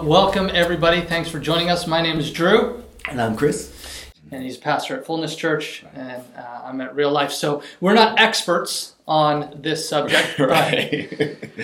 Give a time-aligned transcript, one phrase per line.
[0.00, 1.00] Welcome, everybody.
[1.00, 1.88] Thanks for joining us.
[1.88, 4.06] My name is Drew, And I'm Chris.
[4.30, 7.32] and he's pastor at Fullness Church, and uh, I'm at Real Life.
[7.32, 10.72] So we're not experts on this subject, but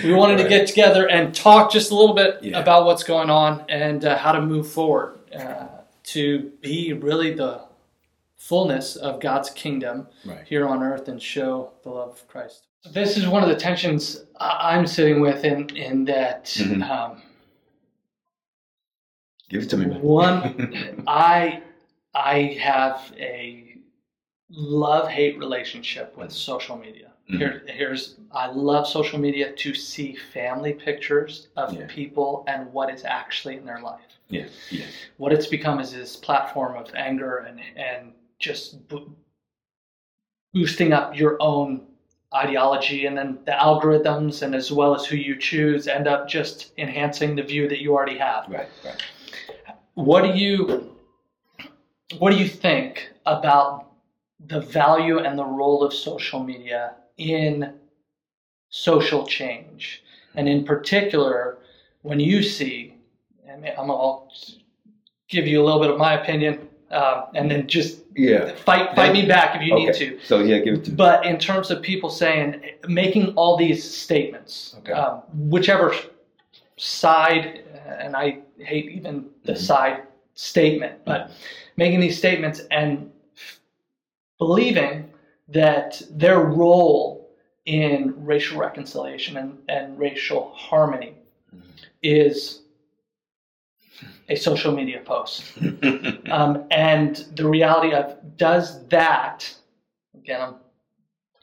[0.03, 2.59] we wanted to get together and talk just a little bit Yeah.
[2.59, 5.67] about what's going on and uh, how to move forward uh,
[6.07, 7.61] to be really the
[8.35, 10.45] fullness of God's kingdom Right.
[10.45, 12.67] here on earth and show the love of Christ.
[12.91, 16.43] This is one of the tensions I- I'm sitting with in in that.
[16.47, 16.87] Mhm.
[16.89, 17.21] Um,
[19.49, 20.01] Give it to me, man.
[20.01, 21.61] One, I
[22.13, 23.75] I have a
[24.49, 27.11] love hate relationship with social media.
[27.29, 27.37] Mhm.
[27.37, 31.85] Here, here's I love social media to see family pictures of Yeah.
[31.87, 34.01] people and what is actually in their life.
[34.29, 34.85] yeah, yeah,
[35.17, 39.11] What it's become is this platform of anger and and just bo-
[40.53, 41.85] boosting up your own
[42.33, 46.73] ideology and then the algorithms and as well as who you choose end up just
[46.77, 49.01] enhancing the view that you already have right, right.
[49.97, 50.95] What do you
[52.19, 53.87] what do you think about
[54.45, 57.73] the value and the role of social media in
[58.69, 60.03] social change
[60.35, 61.57] and in particular
[62.03, 62.93] when you see
[63.49, 64.31] and i'm i'll
[65.29, 68.53] give you a little bit of my opinion um, and then just Yeah.
[68.55, 71.37] fight fight me back if you need to So yeah, give it to but in
[71.39, 74.93] terms of people saying, making all these statements, Okay.
[74.93, 75.93] um, whichever
[76.77, 77.63] side,
[77.99, 79.57] and I hate even the Mhm.
[79.57, 80.03] side
[80.35, 81.31] statement, but
[81.75, 83.11] making these statements and
[84.37, 85.11] believing
[85.47, 87.29] that their role
[87.65, 91.15] in racial reconciliation and, and racial harmony
[91.53, 91.61] Mhm.
[92.03, 92.61] is
[94.29, 95.43] a social media post.
[96.29, 99.49] Um, and the reality of does that,
[100.13, 100.55] again, I'm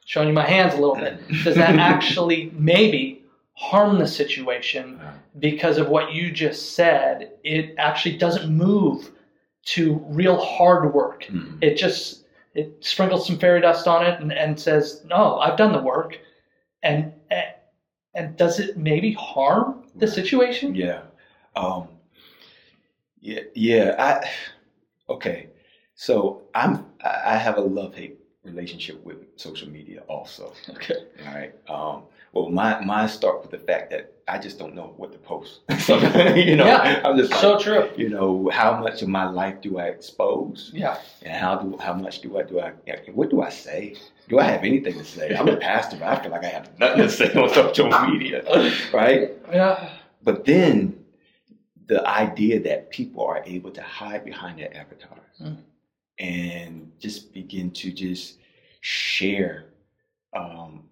[0.04, 3.22] showing you my hands a little bit, does that actually maybe
[3.54, 5.00] harm the situation
[5.38, 7.32] because of what you just said?
[7.42, 9.10] It actually doesn't move
[9.66, 11.24] to real hard work.
[11.24, 11.58] Mhm.
[11.62, 12.24] It just
[12.54, 16.18] it sprinkles some fairy dust on it and, and says, "No, I've done the work,"
[16.82, 17.12] and
[18.14, 20.74] and does it maybe harm the situation?
[20.74, 21.02] Yeah.
[21.56, 21.88] Um,
[23.20, 23.40] yeah.
[23.54, 23.94] Yeah.
[23.98, 24.30] I.
[25.12, 25.48] Okay.
[25.96, 26.86] So I'm.
[27.02, 30.52] I I have a love hate relationship with social media also.
[30.70, 30.94] Okay.
[31.26, 31.54] All right.
[31.68, 32.02] Um,
[32.34, 35.60] well, mine mine start with the fact that I just don't know what to post.
[35.80, 35.98] so
[36.34, 37.00] you know, Yeah.
[37.04, 37.90] I'm just like, So true.
[37.96, 40.98] you know, how much of my life do I expose, Yeah.
[41.22, 42.72] and how do how much do I do I
[43.12, 43.96] what do I say?
[44.28, 45.34] Do I have anything to say?
[45.36, 48.42] I'm a pastor, but I feel like I have nothing to say on social media,
[48.92, 49.30] right?
[49.52, 49.90] Yeah.
[50.22, 50.74] But then
[51.86, 55.56] the idea that people are able to hide behind their avatars Mm.
[56.20, 58.38] and just begin to just
[58.80, 59.66] share
[60.32, 60.84] um,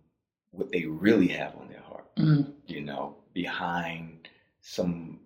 [0.52, 2.52] what they really have on their heart, Mm.
[2.66, 4.28] you know, behind
[4.60, 5.18] some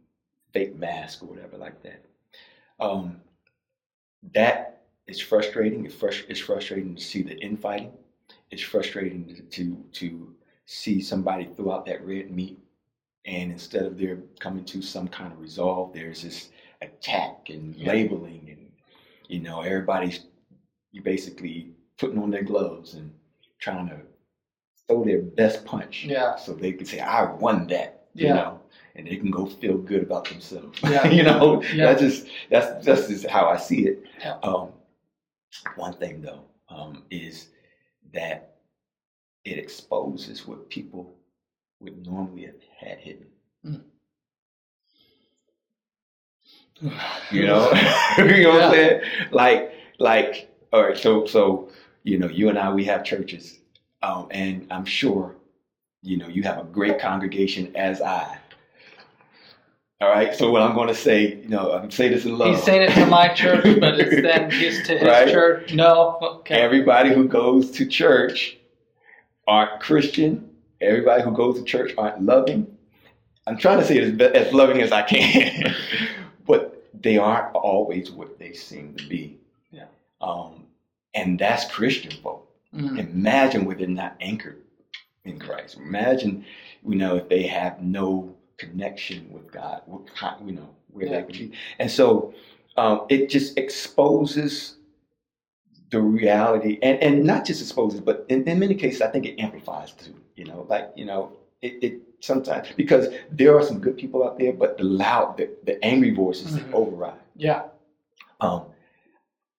[0.53, 2.05] fake mask or whatever like that.
[2.81, 3.21] Um,
[4.33, 5.85] that is frustrating.
[5.85, 7.93] It's, frus- it's frustrating to see the infighting.
[8.51, 10.35] It's frustrating to, to to
[10.67, 12.59] see somebody throw out that red meat,
[13.25, 16.51] and instead of there coming to some kind of resolve, there's this
[16.81, 17.89] attack and Yeah.
[17.89, 18.73] labeling, and
[19.29, 20.27] you know everybody's
[20.93, 23.13] you basically putting on their gloves and
[23.59, 24.01] trying to
[24.89, 26.37] throw their best punch, Yeah.
[26.37, 28.61] so they can say, "I won that," you know,
[28.95, 30.79] and they can go feel good about themselves.
[30.83, 31.07] Yeah.
[31.17, 31.87] you know, Yeah.
[31.87, 34.05] that's just that's that's just how I see it.
[34.21, 34.39] Yeah.
[34.43, 34.73] Um,
[35.77, 37.49] one thing though um, is
[38.13, 38.55] that
[39.45, 41.15] it exposes what people
[41.81, 43.27] would normally have had hidden.
[47.31, 47.73] You know,
[48.19, 49.01] you know what I'm saying?
[49.31, 50.97] Like, like, all right.
[50.97, 51.71] So, so
[52.05, 53.59] you know, you and I, we have churches,
[54.03, 55.37] um, and I'm sure,
[56.03, 58.39] you know, you have a great congregation as I.
[60.01, 60.35] All right.
[60.35, 62.55] So what I'm going to say, you know, I'm saying this in love.
[62.55, 65.29] He's saying it to my church, but it's then his to his Right.
[65.29, 65.73] church.
[65.73, 66.19] No.
[66.21, 66.55] Okay.
[66.55, 68.59] Everybody who goes to church
[69.47, 70.51] aren't Christian.
[70.83, 72.67] Everybody who goes to church aren't loving.
[73.47, 75.75] I'm trying to say it as, as loving as I can,
[76.47, 79.39] but they aren't always what they seem to be.
[79.71, 79.85] Yeah.
[80.21, 80.67] Um,
[81.15, 82.46] and that's Christian folk.
[82.75, 82.99] Mm.
[82.99, 84.63] Imagine where they're not anchored
[85.25, 85.77] in Christ.
[85.77, 86.45] Imagine,
[86.87, 91.23] you know, if they have no connection with God, what kind, you know, where Yeah.
[91.23, 91.53] they be.
[91.79, 92.35] And so
[92.77, 94.77] um, it just exposes
[95.91, 99.39] the reality, and, and not just exposes, but in, in many cases, I think it
[99.41, 100.15] amplifies too.
[100.35, 101.33] You know, like you know,
[101.63, 105.49] it, it sometimes because there are some good people out there, but the loud, the,
[105.65, 106.73] the angry voices Mhm.
[106.73, 107.21] override.
[107.37, 107.63] Yeah.
[108.41, 108.67] Um,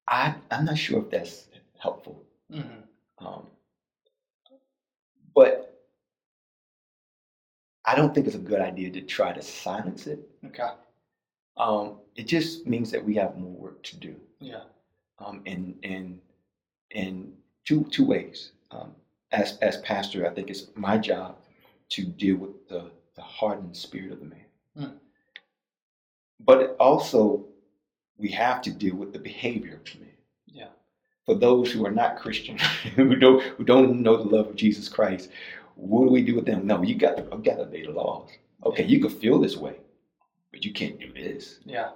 [0.08, 1.48] I I'm not sure if that's
[1.80, 2.22] helpful.
[2.52, 2.84] Mhm.
[3.20, 3.48] Um,
[5.36, 5.68] but
[7.86, 10.20] I don't think it's a good idea to try to silence it.
[10.46, 10.70] Okay.
[11.56, 14.16] Um, it just means that we have more work to do.
[14.40, 14.64] Yeah.
[15.20, 16.20] Um, in in
[16.92, 17.34] in
[17.66, 18.52] two two ways.
[18.72, 18.94] Um,
[19.32, 21.38] as as pastor, I think it's my job
[21.90, 24.46] to deal with the the hardened spirit of the man.
[24.78, 24.94] Mm.
[26.40, 27.46] But also,
[28.18, 30.14] we have to deal with the behavior of the man.
[30.46, 30.68] Yeah.
[31.28, 32.58] For those who are not Christian,
[32.96, 35.30] who don't who don't know the love of Jesus Christ,
[35.76, 36.66] what do we do with them?
[36.66, 38.30] No, you got to you got to obey the laws.
[38.66, 39.76] Okay, you can feel this way,
[40.52, 41.60] but you can't do this.
[41.66, 41.90] Yeah.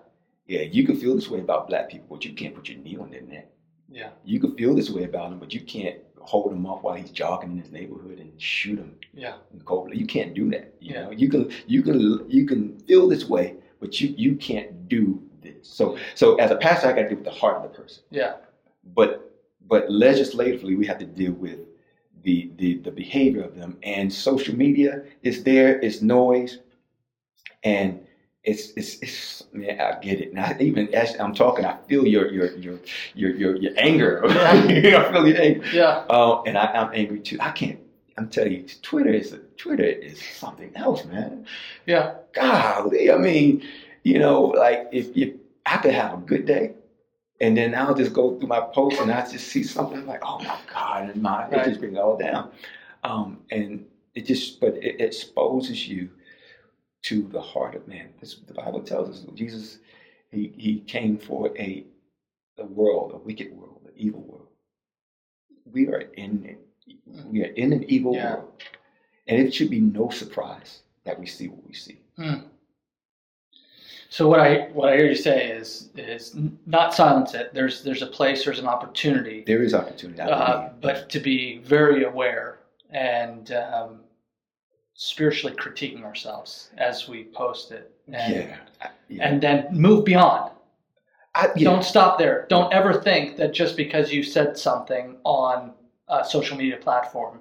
[0.48, 2.98] Yeah, you can feel this way about black people, but you can't put your knee
[2.98, 3.48] on their neck.
[3.90, 4.10] Yeah.
[4.26, 7.10] You can feel this way about them, but you can't hold him up while he's
[7.12, 9.36] jogging in his neighborhood and shoot him Yeah.
[9.64, 9.92] cold.
[9.94, 10.74] You can't do that.
[10.82, 11.04] You Yeah.
[11.04, 15.24] know, you can you can you can feel this way, but you you can't do
[15.42, 15.70] this.
[15.70, 18.04] So so as a pastor, I got to deal with the heart of the person.
[18.12, 18.34] Yeah.
[18.84, 19.32] But
[19.68, 21.60] but legislatively, we have to deal with
[22.24, 23.78] the the the behavior of them.
[23.84, 25.80] And social media is there.
[25.80, 26.60] It's noise,
[27.64, 28.00] and
[28.44, 30.34] it's it's, it's man, I get it.
[30.34, 32.80] Now even as I'm talking, I feel your your your
[33.14, 34.22] your your, your anger.
[34.26, 35.66] I feel your anger.
[35.72, 36.06] Yeah.
[36.10, 37.38] Oh, and I, I'm angry too.
[37.40, 37.80] I can't.
[38.18, 41.46] I'm telling you, Twitter is Twitter is something else, man.
[41.86, 42.16] Yeah.
[42.34, 43.64] Golly, I mean,
[44.04, 45.36] you know, like if if
[45.66, 46.74] I could have a good day,
[47.42, 50.40] and then I'll just go through my posts and I just see something like, oh
[50.40, 51.66] my God, and my Right.
[51.66, 52.52] it just brings it all down.
[53.04, 53.86] Um, and
[54.16, 56.10] it just, but it exposes you
[57.04, 58.10] to the heart of man.
[58.20, 59.80] This, the Bible tells us Jesus,
[60.32, 61.86] he he came for a
[62.60, 64.48] a world, a wicked world, an evil world.
[65.66, 66.60] We are in it.
[67.26, 68.36] We are in an evil Yeah.
[68.36, 68.52] world,
[69.28, 72.00] and it should be no surprise that we see what we see.
[74.12, 76.36] So what I what I hear you say is is
[76.66, 77.54] not silence it.
[77.54, 78.44] There's there's a place.
[78.44, 79.42] There's an opportunity.
[79.48, 82.60] There is opportunity, uh, but to be very aware
[82.90, 84.02] and um,
[84.96, 88.58] spiritually critiquing ourselves as we post it, and, yeah,
[89.08, 89.30] yeah.
[89.30, 90.52] and then move beyond.
[91.34, 91.70] I, yeah.
[91.70, 92.48] Don't stop there.
[92.50, 95.72] Don't ever think that just because you said something on
[96.10, 97.40] a social media platform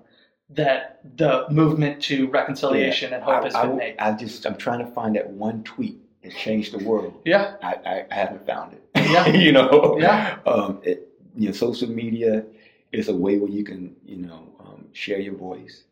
[0.51, 3.97] that the movement to reconciliation and hope I, has I, been made.
[3.99, 7.21] I just I'm trying to find that one tweet that changed the world.
[7.25, 8.85] Yeah, I, I, I haven't found it.
[8.95, 9.29] Yeah.
[9.37, 9.97] you know.
[9.99, 10.39] Yeah.
[10.47, 12.45] Um, it, you know, social media
[12.93, 15.85] is a way where you can, you know, um, share your voice.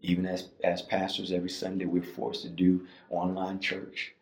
[0.00, 4.14] Even as as pastors, every Sunday we're forced to do online church,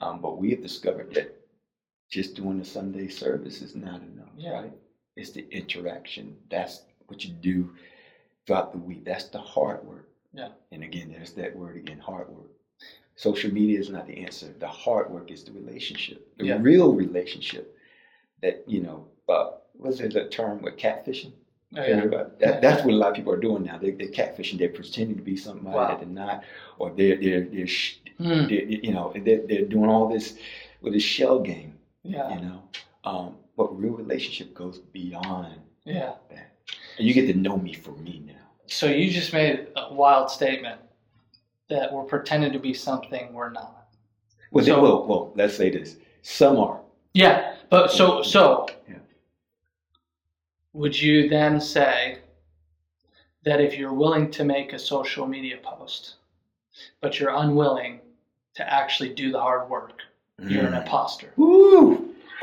[0.00, 1.34] um, but we have discovered that
[2.10, 4.28] just doing the Sunday service is not enough.
[4.36, 4.62] Yeah.
[4.62, 4.72] Right?
[5.16, 6.36] It's the interaction.
[6.50, 7.70] That's what you do
[8.46, 9.04] throughout the week.
[9.04, 10.08] That's the hard work.
[10.32, 10.48] Yeah.
[10.72, 12.50] And again, there's that word again, hard work.
[13.18, 14.46] Social media is not the answer.
[14.60, 16.58] The hard work is the relationship, the Yeah.
[16.60, 17.76] real relationship.
[18.42, 21.32] That you know, uh, what's there a term with catfishing?
[21.76, 22.06] Oh, yeah.
[22.38, 22.62] that.
[22.62, 23.76] That's what a lot of people are doing now.
[23.76, 24.56] They, they're catfishing.
[24.58, 25.88] They're pretending to be somebody Wow.
[25.88, 26.44] that they're not,
[26.78, 28.46] or they're they're they're, sh- Hmm.
[28.46, 30.38] they're you know they're, they're doing all this
[30.80, 31.74] with a shell game.
[32.04, 32.62] yeah, You know,
[33.04, 36.12] um, but real relationship goes beyond yeah.
[36.30, 36.52] that.
[36.98, 38.34] And you get to know me for me now.
[38.66, 40.80] So you just made a wild statement
[41.70, 43.88] that we're pretending to be something we're not.
[44.50, 45.96] Well, they- So- well, well, let's say this.
[46.22, 46.80] Some are.
[47.14, 48.96] Yeah, but so so Yeah.
[50.72, 52.18] would you then say
[53.44, 56.16] that if you're willing to make a social media post,
[57.00, 58.00] but you're unwilling
[58.54, 60.00] to actually do the hard work,
[60.38, 60.82] you're an Mm.
[60.82, 61.32] imposter?
[61.36, 62.14] Woo!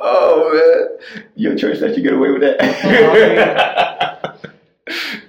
[0.00, 3.98] oh man, your church let you get away with that.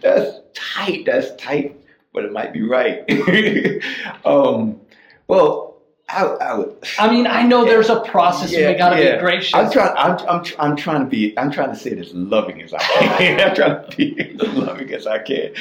[0.01, 1.05] That's tight.
[1.05, 1.79] That's tight,
[2.13, 3.03] but it might be right.
[4.25, 4.79] um,
[5.27, 5.73] well,
[6.09, 6.75] I, I would.
[6.99, 9.15] I mean, I know there's a process and we got to yeah.
[9.15, 9.53] be gracious.
[9.53, 9.95] I'm trying.
[9.97, 11.37] I'm, I'm, I'm trying to be.
[11.37, 13.39] I'm trying to say it as loving as I can.
[13.49, 15.53] I'm trying to be as loving as I can.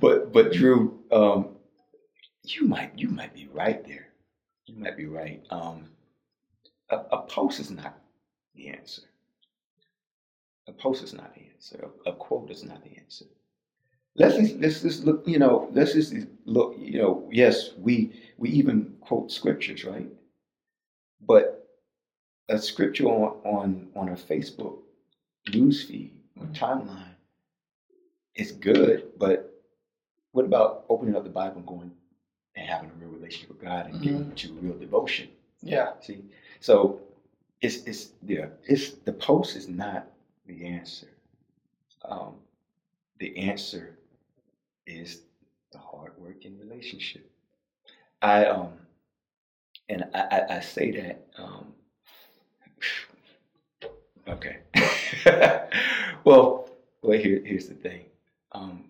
[0.00, 1.48] But, but Drew, um,
[2.44, 4.08] you might, you might be right there.
[4.66, 5.42] You might be right.
[5.50, 5.88] Um,
[6.90, 7.98] a, a post is not
[8.54, 9.02] the answer.
[10.68, 11.88] A post is not the answer.
[12.06, 13.24] A, a quote is not the answer.
[14.16, 15.26] Let's just, let's just look.
[15.26, 16.74] You know, let's just look.
[16.78, 20.08] You know, yes, we we even quote scriptures, right?
[21.20, 21.68] But
[22.48, 24.80] a scripture on on, on a Facebook
[25.50, 26.54] newsfeed or Mhm.
[26.56, 27.14] timeline
[28.34, 29.52] is good, but
[30.32, 31.92] what about opening up the Bible and going
[32.56, 35.28] and having a real relationship with God and getting to real devotion?
[35.62, 36.24] yeah, See,
[36.60, 37.00] so
[37.60, 40.08] it's it's yeah, it's the post is not
[40.46, 41.08] the answer.
[42.04, 42.36] Um,
[43.18, 43.97] the answer
[44.88, 45.22] is
[45.72, 47.30] the hard work in relationship.
[48.22, 48.72] I um,
[49.88, 51.72] and I I, I say that um,
[54.28, 54.58] okay.
[56.24, 56.70] well,
[57.02, 58.06] well here here's the thing.
[58.52, 58.84] Um,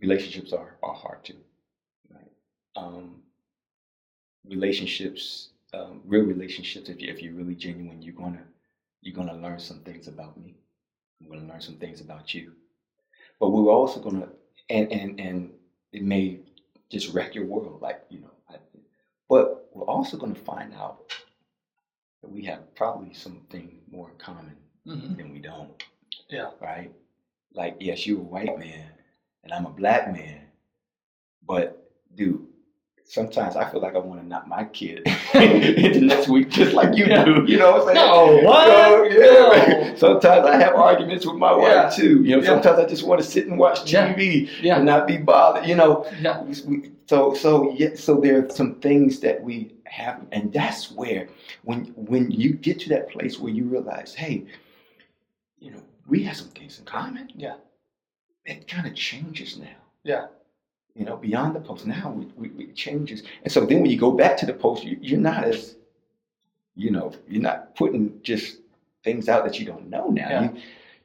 [0.00, 1.36] relationships are are hard too,
[2.12, 2.30] right?
[2.76, 3.22] Um,
[4.46, 6.88] relationships, um, real relationships.
[6.88, 8.44] If you if you're really genuine, you're gonna
[9.00, 10.54] you're gonna learn some things about me.
[11.20, 12.52] I'm gonna learn some things about you.
[13.40, 14.28] But we're also gonna
[14.70, 15.50] and and and
[15.92, 16.40] it may
[16.90, 18.30] just wreck your world, like you know.
[18.48, 18.56] I,
[19.28, 21.12] but we're also gonna find out
[22.22, 24.56] that we have probably something more in common
[24.86, 25.16] Mhm.
[25.16, 25.82] than we don't.
[26.28, 26.50] Yeah.
[26.60, 26.92] Right?
[27.52, 28.90] Like, yes, you're a white man
[29.42, 30.40] and I'm a black man.
[31.46, 31.83] But
[33.06, 36.96] sometimes I feel like I want to knock my kid into next week just like
[36.96, 37.24] you Yeah.
[37.24, 37.44] do.
[37.46, 38.40] You know what I'm saying?
[38.42, 38.66] No, what?
[38.66, 39.94] So, yeah, No.
[39.96, 41.84] Sometimes I have arguments with my Yeah.
[41.84, 42.22] wife too.
[42.24, 42.48] You know, Yeah.
[42.48, 44.76] sometimes I just want to sit and watch TV Yeah.
[44.76, 45.66] and not be bothered.
[45.66, 46.42] You know, Yeah.
[46.42, 51.28] we- so so yeah, so there are some things that we have, and that's where
[51.64, 54.46] when when you get to that place where you realize, hey,
[55.58, 57.28] you know, we have some things in common.
[57.36, 57.56] Yeah.
[58.46, 59.66] It kind of changes now.
[60.02, 60.26] Yeah.
[60.94, 63.90] You know, beyond the post, now we, we, we it changes, and so then when
[63.90, 65.74] you go back to the post, you, you're not as,
[66.76, 68.58] you know, you're not putting just
[69.02, 70.28] things out that you don't know now.
[70.28, 70.52] Yeah.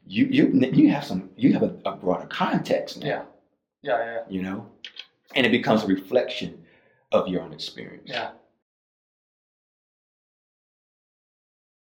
[0.08, 3.24] You, you you you have some you have a, a broader context now Yeah.
[3.84, 4.06] Yeah.
[4.06, 4.20] Yeah.
[4.28, 4.66] you know
[5.36, 6.64] and it becomes a reflection
[7.12, 8.32] of your own experience Yeah.